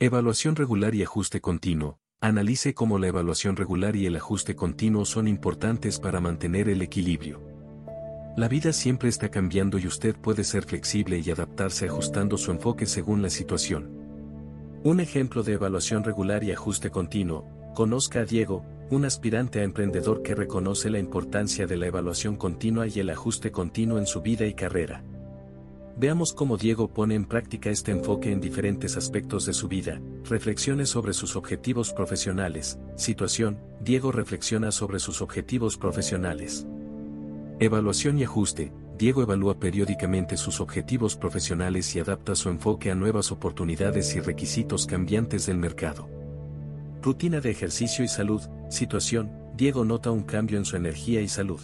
[0.01, 1.97] Evaluación regular y ajuste continuo.
[2.19, 7.39] Analice cómo la evaluación regular y el ajuste continuo son importantes para mantener el equilibrio.
[8.35, 12.85] La vida siempre está cambiando y usted puede ser flexible y adaptarse ajustando su enfoque
[12.85, 13.89] según la situación.
[14.83, 20.21] Un ejemplo de evaluación regular y ajuste continuo, conozca a Diego, un aspirante a emprendedor
[20.21, 24.45] que reconoce la importancia de la evaluación continua y el ajuste continuo en su vida
[24.45, 25.01] y carrera.
[25.97, 30.89] Veamos cómo Diego pone en práctica este enfoque en diferentes aspectos de su vida, reflexiones
[30.89, 36.67] sobre sus objetivos profesionales, situación, Diego reflexiona sobre sus objetivos profesionales.
[37.59, 43.31] Evaluación y ajuste, Diego evalúa periódicamente sus objetivos profesionales y adapta su enfoque a nuevas
[43.31, 46.20] oportunidades y requisitos cambiantes del mercado.
[47.01, 51.59] Rutina de ejercicio y salud, situación, Diego nota un cambio en su energía y salud.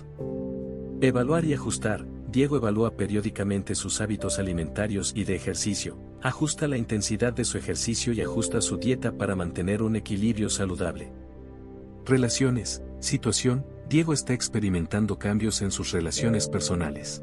[0.99, 7.33] Evaluar y ajustar, Diego evalúa periódicamente sus hábitos alimentarios y de ejercicio, ajusta la intensidad
[7.33, 11.11] de su ejercicio y ajusta su dieta para mantener un equilibrio saludable.
[12.05, 17.21] Relaciones, situación, Diego está experimentando cambios en sus relaciones personales.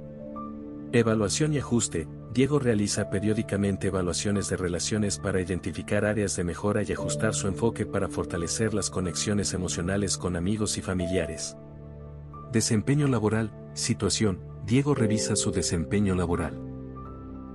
[0.94, 6.92] Evaluación y ajuste, Diego realiza periódicamente evaluaciones de relaciones para identificar áreas de mejora y
[6.92, 11.56] ajustar su enfoque para fortalecer las conexiones emocionales con amigos y familiares.
[12.52, 16.62] Desempeño laboral, situación, Diego revisa su desempeño laboral.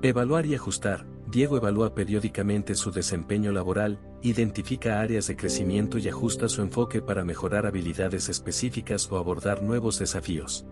[0.02, 6.50] Evaluar y ajustar, Diego evalúa periódicamente su desempeño laboral, identifica áreas de crecimiento y ajusta
[6.50, 10.66] su enfoque para mejorar habilidades específicas o abordar nuevos desafíos.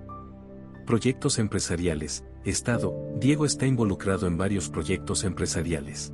[0.88, 6.14] Proyectos empresariales, Estado, Diego está involucrado en varios proyectos empresariales.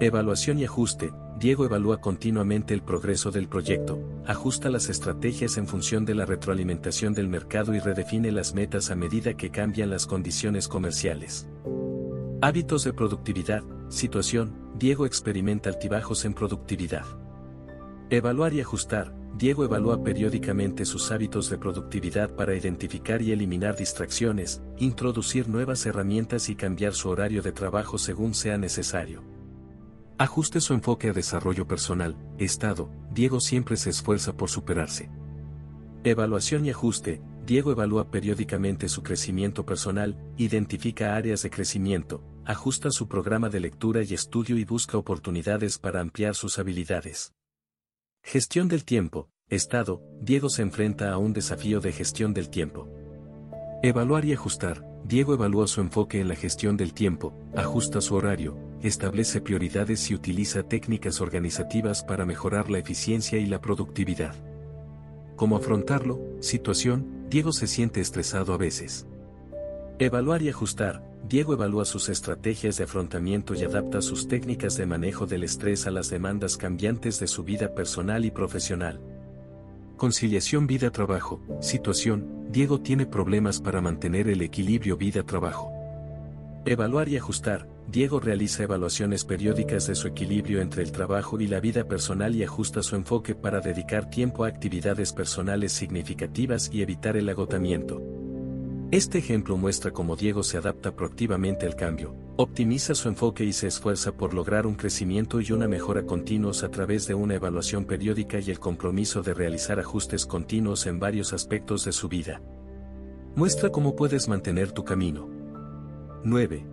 [0.00, 6.04] Evaluación y ajuste, Diego evalúa continuamente el progreso del proyecto, ajusta las estrategias en función
[6.04, 10.68] de la retroalimentación del mercado y redefine las metas a medida que cambian las condiciones
[10.68, 11.48] comerciales.
[12.42, 17.06] Hábitos de productividad, situación, Diego experimenta altibajos en productividad.
[18.10, 24.60] Evaluar y ajustar, Diego evalúa periódicamente sus hábitos de productividad para identificar y eliminar distracciones,
[24.76, 29.24] introducir nuevas herramientas y cambiar su horario de trabajo según sea necesario.
[30.18, 35.08] Ajuste su enfoque a desarrollo personal, estado, Diego siempre se esfuerza por superarse.
[36.04, 43.08] Evaluación y ajuste, Diego evalúa periódicamente su crecimiento personal, identifica áreas de crecimiento, ajusta su
[43.08, 47.32] programa de lectura y estudio y busca oportunidades para ampliar sus habilidades.
[48.22, 52.88] Gestión del tiempo, estado, Diego se enfrenta a un desafío de gestión del tiempo.
[53.82, 58.56] Evaluar y ajustar, Diego evalúa su enfoque en la gestión del tiempo, ajusta su horario,
[58.82, 64.36] establece prioridades y utiliza técnicas organizativas para mejorar la eficiencia y la productividad.
[65.34, 66.20] ¿Cómo afrontarlo?
[66.40, 69.06] Situación, Diego se siente estresado a veces.
[69.98, 75.26] Evaluar y ajustar, Diego evalúa sus estrategias de afrontamiento y adapta sus técnicas de manejo
[75.26, 79.00] del estrés a las demandas cambiantes de su vida personal y profesional.
[79.96, 85.70] Conciliación vida-trabajo, situación, Diego tiene problemas para mantener el equilibrio vida-trabajo.
[86.64, 91.60] Evaluar y ajustar, Diego realiza evaluaciones periódicas de su equilibrio entre el trabajo y la
[91.60, 97.16] vida personal y ajusta su enfoque para dedicar tiempo a actividades personales significativas y evitar
[97.16, 98.19] el agotamiento.
[98.92, 103.68] Este ejemplo muestra cómo Diego se adapta proactivamente al cambio, optimiza su enfoque y se
[103.68, 108.40] esfuerza por lograr un crecimiento y una mejora continuos a través de una evaluación periódica
[108.40, 112.42] y el compromiso de realizar ajustes continuos en varios aspectos de su vida.
[113.36, 115.30] Muestra cómo puedes mantener tu camino.
[116.24, 116.66] 9.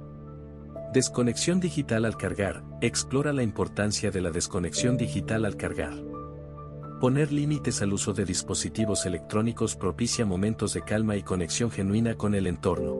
[0.95, 2.63] Desconexión digital al cargar.
[2.81, 5.93] Explora la importancia de la desconexión digital al cargar.
[6.99, 12.33] Poner límites al uso de dispositivos electrónicos propicia momentos de calma y conexión genuina con
[12.33, 12.95] el entorno.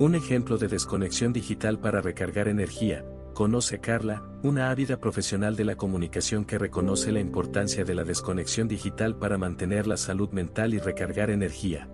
[0.00, 3.04] Un ejemplo de desconexión digital para recargar energía.
[3.34, 8.66] Conoce Carla, una ávida profesional de la comunicación que reconoce la importancia de la desconexión
[8.66, 11.88] digital para mantener la salud mental y recargar energía.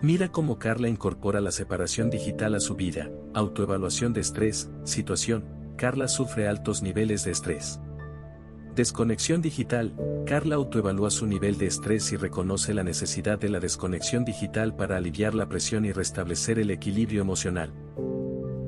[0.00, 5.44] Mira cómo Carla incorpora la separación digital a su vida, autoevaluación de estrés, situación,
[5.76, 7.80] Carla sufre altos niveles de estrés.
[8.76, 14.22] Desconexión digital, Carla autoevalúa su nivel de estrés y reconoce la necesidad de la desconexión
[14.26, 17.72] digital para aliviar la presión y restablecer el equilibrio emocional.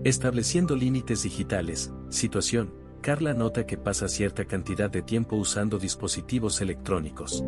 [0.05, 7.45] Estableciendo límites digitales, situación, Carla nota que pasa cierta cantidad de tiempo usando dispositivos electrónicos.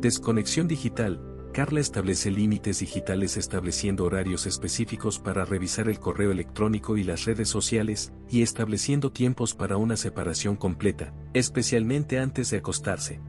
[0.00, 1.22] Desconexión digital,
[1.60, 7.50] Carla establece límites digitales estableciendo horarios específicos para revisar el correo electrónico y las redes
[7.50, 13.20] sociales, y estableciendo tiempos para una separación completa, especialmente antes de acostarse.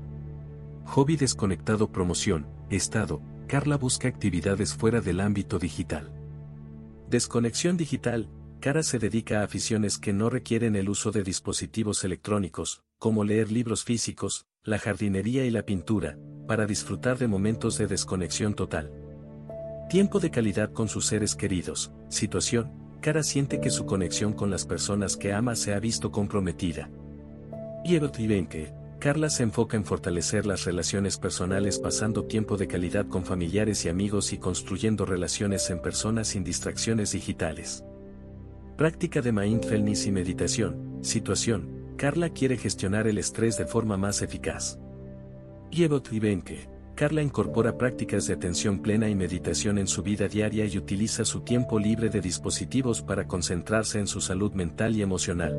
[0.85, 6.09] Hobby desconectado promoción, estado, Carla busca actividades fuera del ámbito digital.
[7.09, 8.29] Desconexión digital,
[8.61, 13.51] Cara se dedica a aficiones que no requieren el uso de dispositivos electrónicos, como leer
[13.51, 18.91] libros físicos, la jardinería y la pintura, para disfrutar de momentos de desconexión total.
[19.89, 24.67] Tiempo de calidad con sus seres queridos, situación, Cara siente que su conexión con las
[24.67, 26.91] personas que ama se ha visto comprometida.
[27.83, 33.25] Piero Tribenke, Carla se enfoca en fortalecer las relaciones personales pasando tiempo de calidad con
[33.25, 37.83] familiares y amigos y construyendo relaciones en personas sin distracciones digitales.
[38.77, 40.99] Práctica de mindfulness y meditación.
[41.01, 41.80] Situación.
[41.97, 44.79] Carla quiere gestionar el estrés de forma más eficaz.
[45.69, 46.69] Yevot Vivenke.
[46.95, 51.41] Carla incorpora prácticas de atención plena y meditación en su vida diaria y utiliza su
[51.41, 55.57] tiempo libre de dispositivos para concentrarse en su salud mental y emocional.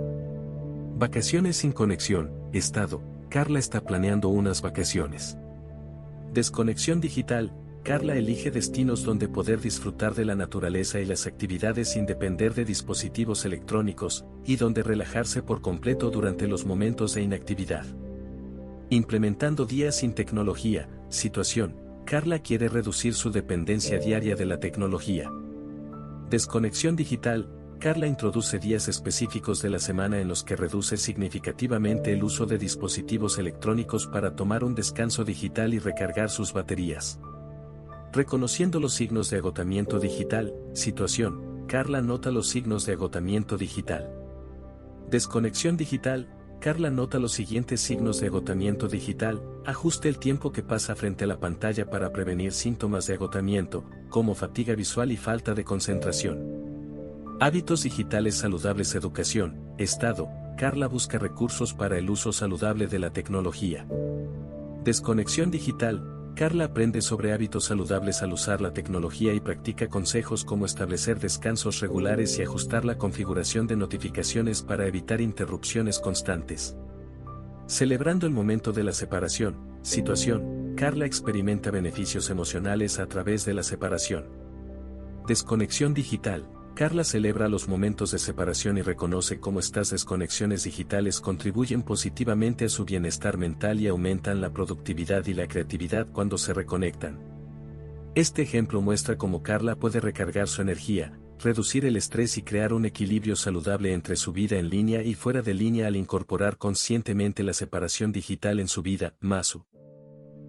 [0.97, 3.03] Vacaciones sin conexión, estado.
[3.28, 5.39] Carla está planeando unas vacaciones.
[6.33, 7.53] Desconexión digital.
[7.83, 12.64] Carla elige destinos donde poder disfrutar de la naturaleza y las actividades sin depender de
[12.64, 17.85] dispositivos electrónicos, y donde relajarse por completo durante los momentos de inactividad.
[18.89, 21.74] Implementando días sin tecnología, situación,
[22.05, 25.28] Carla quiere reducir su dependencia diaria de la tecnología.
[26.30, 32.22] Desconexión digital, Carla introduce días específicos de la semana en los que reduce significativamente el
[32.22, 37.18] uso de dispositivos electrónicos para tomar un descanso digital y recargar sus baterías.
[38.12, 44.12] Reconociendo los signos de agotamiento digital, situación, Carla nota los signos de agotamiento digital.
[45.10, 46.28] Desconexión digital,
[46.60, 51.26] Carla nota los siguientes signos de agotamiento digital, ajuste el tiempo que pasa frente a
[51.26, 57.38] la pantalla para prevenir síntomas de agotamiento, como fatiga visual y falta de concentración.
[57.40, 63.86] Hábitos digitales saludables Educación, Estado, Carla busca recursos para el uso saludable de la tecnología.
[64.84, 70.64] Desconexión digital, Carla aprende sobre hábitos saludables al usar la tecnología y practica consejos como
[70.64, 76.74] establecer descansos regulares y ajustar la configuración de notificaciones para evitar interrupciones constantes.
[77.66, 83.62] Celebrando el momento de la separación, situación, Carla experimenta beneficios emocionales a través de la
[83.62, 84.24] separación.
[85.28, 91.83] Desconexión digital, Carla celebra los momentos de separación y reconoce cómo estas desconexiones digitales contribuyen
[91.83, 97.20] positivamente a su bienestar mental y aumentan la productividad y la creatividad cuando se reconectan.
[98.14, 102.87] Este ejemplo muestra cómo Carla puede recargar su energía, reducir el estrés y crear un
[102.87, 107.53] equilibrio saludable entre su vida en línea y fuera de línea al incorporar conscientemente la
[107.53, 109.14] separación digital en su vida.
[109.20, 109.66] Masu.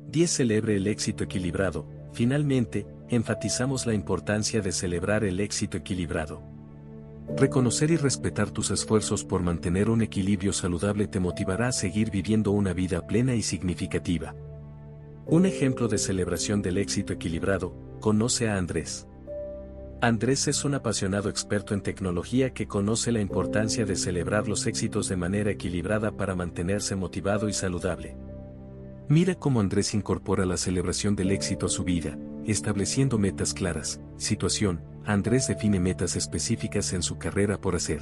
[0.09, 0.29] 10.
[0.29, 1.89] Celebre el éxito equilibrado.
[2.13, 6.41] Finalmente, enfatizamos la importancia de celebrar el éxito equilibrado.
[7.37, 12.51] Reconocer y respetar tus esfuerzos por mantener un equilibrio saludable te motivará a seguir viviendo
[12.51, 14.35] una vida plena y significativa.
[15.25, 19.07] Un ejemplo de celebración del éxito equilibrado, conoce a Andrés.
[20.01, 25.07] Andrés es un apasionado experto en tecnología que conoce la importancia de celebrar los éxitos
[25.07, 28.17] de manera equilibrada para mantenerse motivado y saludable.
[29.07, 33.99] Mira cómo Andrés incorpora la celebración del éxito a su vida, estableciendo metas claras.
[34.17, 38.01] Situación, Andrés define metas específicas en su carrera por hacer.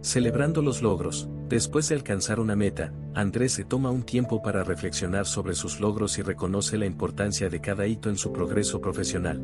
[0.00, 5.24] Celebrando los logros, después de alcanzar una meta, Andrés se toma un tiempo para reflexionar
[5.24, 9.40] sobre sus logros y reconoce la importancia de cada hito en su progreso profesional.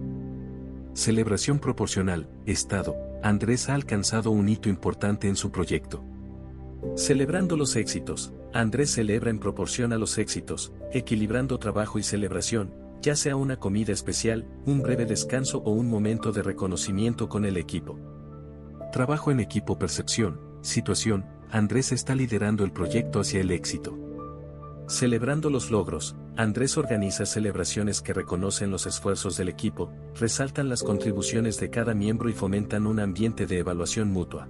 [0.93, 6.05] Celebración proporcional, Estado, Andrés ha alcanzado un hito importante en su proyecto.
[6.95, 13.17] Celebrando los éxitos, Andrés celebra en proporción a los éxitos, equilibrando trabajo y celebración, ya
[13.17, 17.99] sea una comida especial, un breve descanso o un momento de reconocimiento con el equipo.
[18.93, 23.99] Trabajo en equipo percepción, situación, Andrés está liderando el proyecto hacia el éxito.
[24.89, 31.61] Celebrando los logros, Andrés organiza celebraciones que reconocen los esfuerzos del equipo, resaltan las contribuciones
[31.61, 34.49] de cada miembro y fomentan un ambiente de evaluación mutua.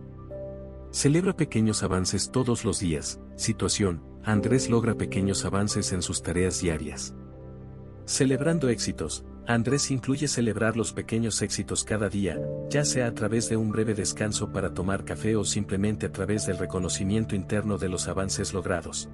[0.90, 3.20] Celebra pequeños avances todos los días.
[3.36, 7.14] Situación, Andrés logra pequeños avances en sus tareas diarias.
[8.10, 13.56] Celebrando éxitos, Andrés incluye celebrar los pequeños éxitos cada día, ya sea a través de
[13.56, 18.08] un breve descanso para tomar café o simplemente a través del reconocimiento interno de los
[18.08, 19.08] avances logrados.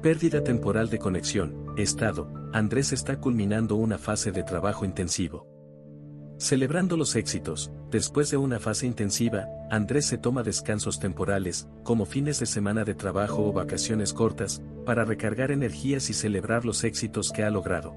[0.00, 5.46] Pérdida temporal de conexión, estado, Andrés está culminando una fase de trabajo intensivo.
[6.38, 12.38] Celebrando los éxitos, después de una fase intensiva, Andrés se toma descansos temporales, como fines
[12.38, 17.42] de semana de trabajo o vacaciones cortas, para recargar energías y celebrar los éxitos que
[17.42, 17.96] ha logrado.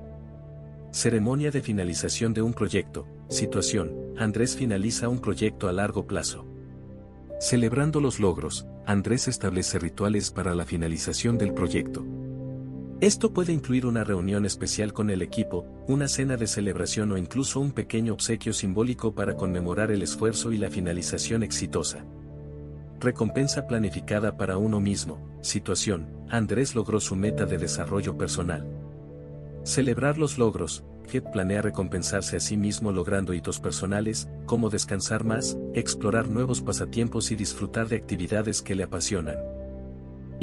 [0.92, 3.08] Ceremonia de finalización de un proyecto.
[3.30, 3.94] Situación.
[4.18, 6.46] Andrés finaliza un proyecto a largo plazo.
[7.40, 12.04] Celebrando los logros, Andrés establece rituales para la finalización del proyecto.
[13.02, 17.60] Esto puede incluir una reunión especial con el equipo, una cena de celebración o incluso
[17.60, 22.06] un pequeño obsequio simbólico para conmemorar el esfuerzo y la finalización exitosa.
[23.00, 25.20] Recompensa planificada para uno mismo.
[25.42, 26.06] Situación.
[26.30, 28.68] Andrés logró su meta de desarrollo personal.
[29.64, 30.84] Celebrar los logros.
[31.12, 37.32] Jet planea recompensarse a sí mismo logrando hitos personales, como descansar más, explorar nuevos pasatiempos
[37.32, 39.38] y disfrutar de actividades que le apasionan.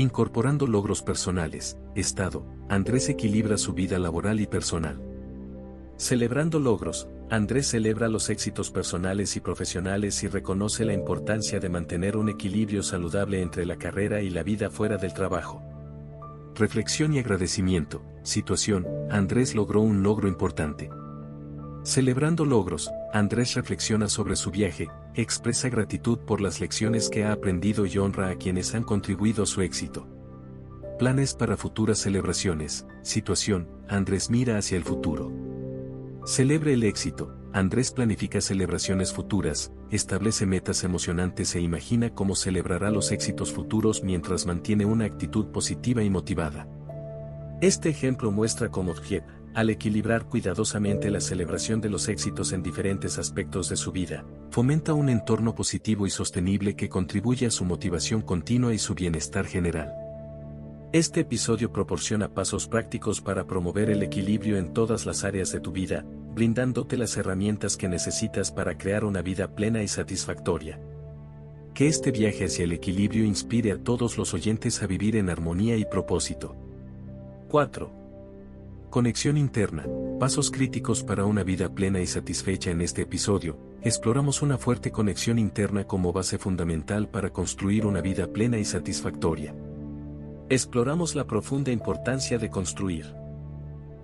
[0.01, 5.03] Incorporando logros personales, Estado, Andrés equilibra su vida laboral y personal.
[5.96, 12.16] Celebrando logros, Andrés celebra los éxitos personales y profesionales y reconoce la importancia de mantener
[12.16, 15.64] un equilibrio saludable entre la carrera y la vida fuera del trabajo.
[16.55, 18.01] Reflexión y agradecimiento.
[18.22, 20.90] Situación, Andrés logró un logro importante.
[21.84, 27.86] Celebrando logros, Andrés reflexiona sobre su viaje, expresa gratitud por las lecciones que ha aprendido
[27.86, 30.06] y honra a quienes han contribuido a su éxito.
[30.98, 32.84] Planes para futuras celebraciones.
[33.02, 35.32] Situación, Andrés mira hacia el futuro.
[36.26, 37.34] Celebre el éxito.
[37.52, 44.44] Andrés planifica celebraciones futuras, establece metas emocionantes e imagina cómo celebrará los éxitos futuros mientras
[44.44, 46.68] mantiene una actitud positiva y motivada.
[47.62, 49.24] Este ejemplo muestra cómo Djeep,
[49.59, 54.94] al equilibrar cuidadosamente la celebración de los éxitos en diferentes aspectos de su vida, fomenta
[54.94, 59.92] un entorno positivo y sostenible que contribuye a su motivación continua y su bienestar general.
[60.92, 65.72] Este episodio proporciona pasos prácticos para promover el equilibrio en todas las áreas de tu
[65.72, 66.04] vida,
[66.36, 70.78] brindándote las herramientas que necesitas para crear una vida plena y satisfactoria.
[71.74, 75.76] Que este viaje hacia el equilibrio inspire a todos los oyentes a vivir en armonía
[75.76, 76.54] y propósito.
[77.48, 77.97] 4.
[78.91, 79.84] Conexión interna.
[80.18, 83.59] Pasos críticos para una vida plena y satisfecha en este episodio.
[83.82, 89.55] Exploramos una fuerte conexión interna como base fundamental para construir una vida plena y satisfactoria.
[90.49, 93.14] Exploramos la profunda importancia de construir.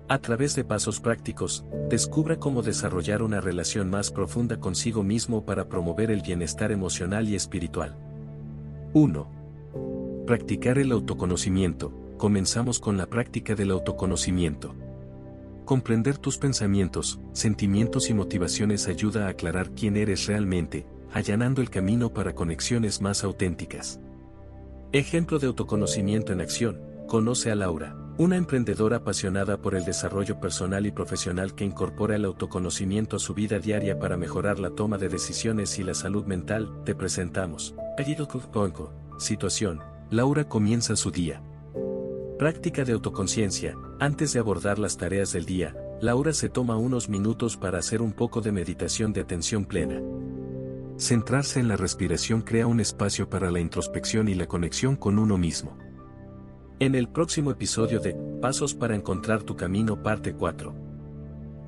[0.07, 5.67] A través de pasos prácticos, descubra cómo desarrollar una relación más profunda consigo mismo para
[5.67, 7.97] promover el bienestar emocional y espiritual.
[8.93, 10.25] 1.
[10.27, 12.04] Practicar el autoconocimiento.
[12.17, 14.73] Comenzamos con la práctica del autoconocimiento.
[15.65, 22.13] Comprender tus pensamientos, sentimientos y motivaciones ayuda a aclarar quién eres realmente, allanando el camino
[22.13, 23.99] para conexiones más auténticas.
[24.93, 30.85] Ejemplo de autoconocimiento en acción, conoce a Laura, una emprendedora apasionada por el desarrollo personal
[30.85, 35.09] y profesional que incorpora el autoconocimiento a su vida diaria para mejorar la toma de
[35.09, 37.75] decisiones y la salud mental, te presentamos.
[39.17, 41.41] Situación, Laura comienza su día.
[42.37, 47.55] Práctica de autoconciencia, antes de abordar las tareas del día, Laura se toma unos minutos
[47.55, 50.01] para hacer un poco de meditación de atención plena.
[50.97, 55.37] Centrarse en la respiración crea un espacio para la introspección y la conexión con uno
[55.37, 55.77] mismo.
[56.79, 60.75] En el próximo episodio de Pasos para encontrar tu camino parte 4.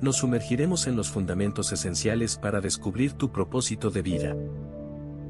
[0.02, 4.36] Nos sumergiremos en los fundamentos esenciales para descubrir tu propósito de vida.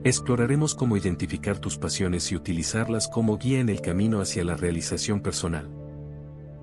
[0.05, 5.21] Exploraremos cómo identificar tus pasiones y utilizarlas como guía en el camino hacia la realización
[5.21, 5.69] personal.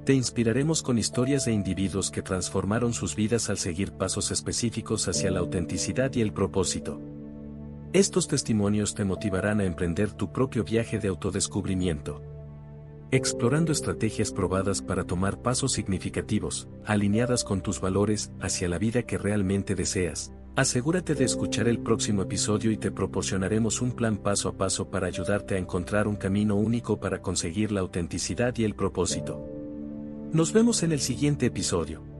[0.06, 5.32] Te inspiraremos con historias de individuos que transformaron sus vidas al seguir pasos específicos hacia
[5.32, 7.02] la autenticidad y el propósito.
[7.92, 12.22] Estos testimonios te motivarán a emprender tu propio viaje de autodescubrimiento.
[13.12, 19.18] Explorando estrategias probadas para tomar pasos significativos, alineadas con tus valores, hacia la vida que
[19.18, 20.35] realmente deseas.
[20.56, 25.08] Asegúrate de escuchar el próximo episodio y te proporcionaremos un plan paso a paso para
[25.08, 29.46] ayudarte a encontrar un camino único para conseguir la autenticidad y el propósito.
[30.32, 32.15] Nos vemos en el siguiente episodio.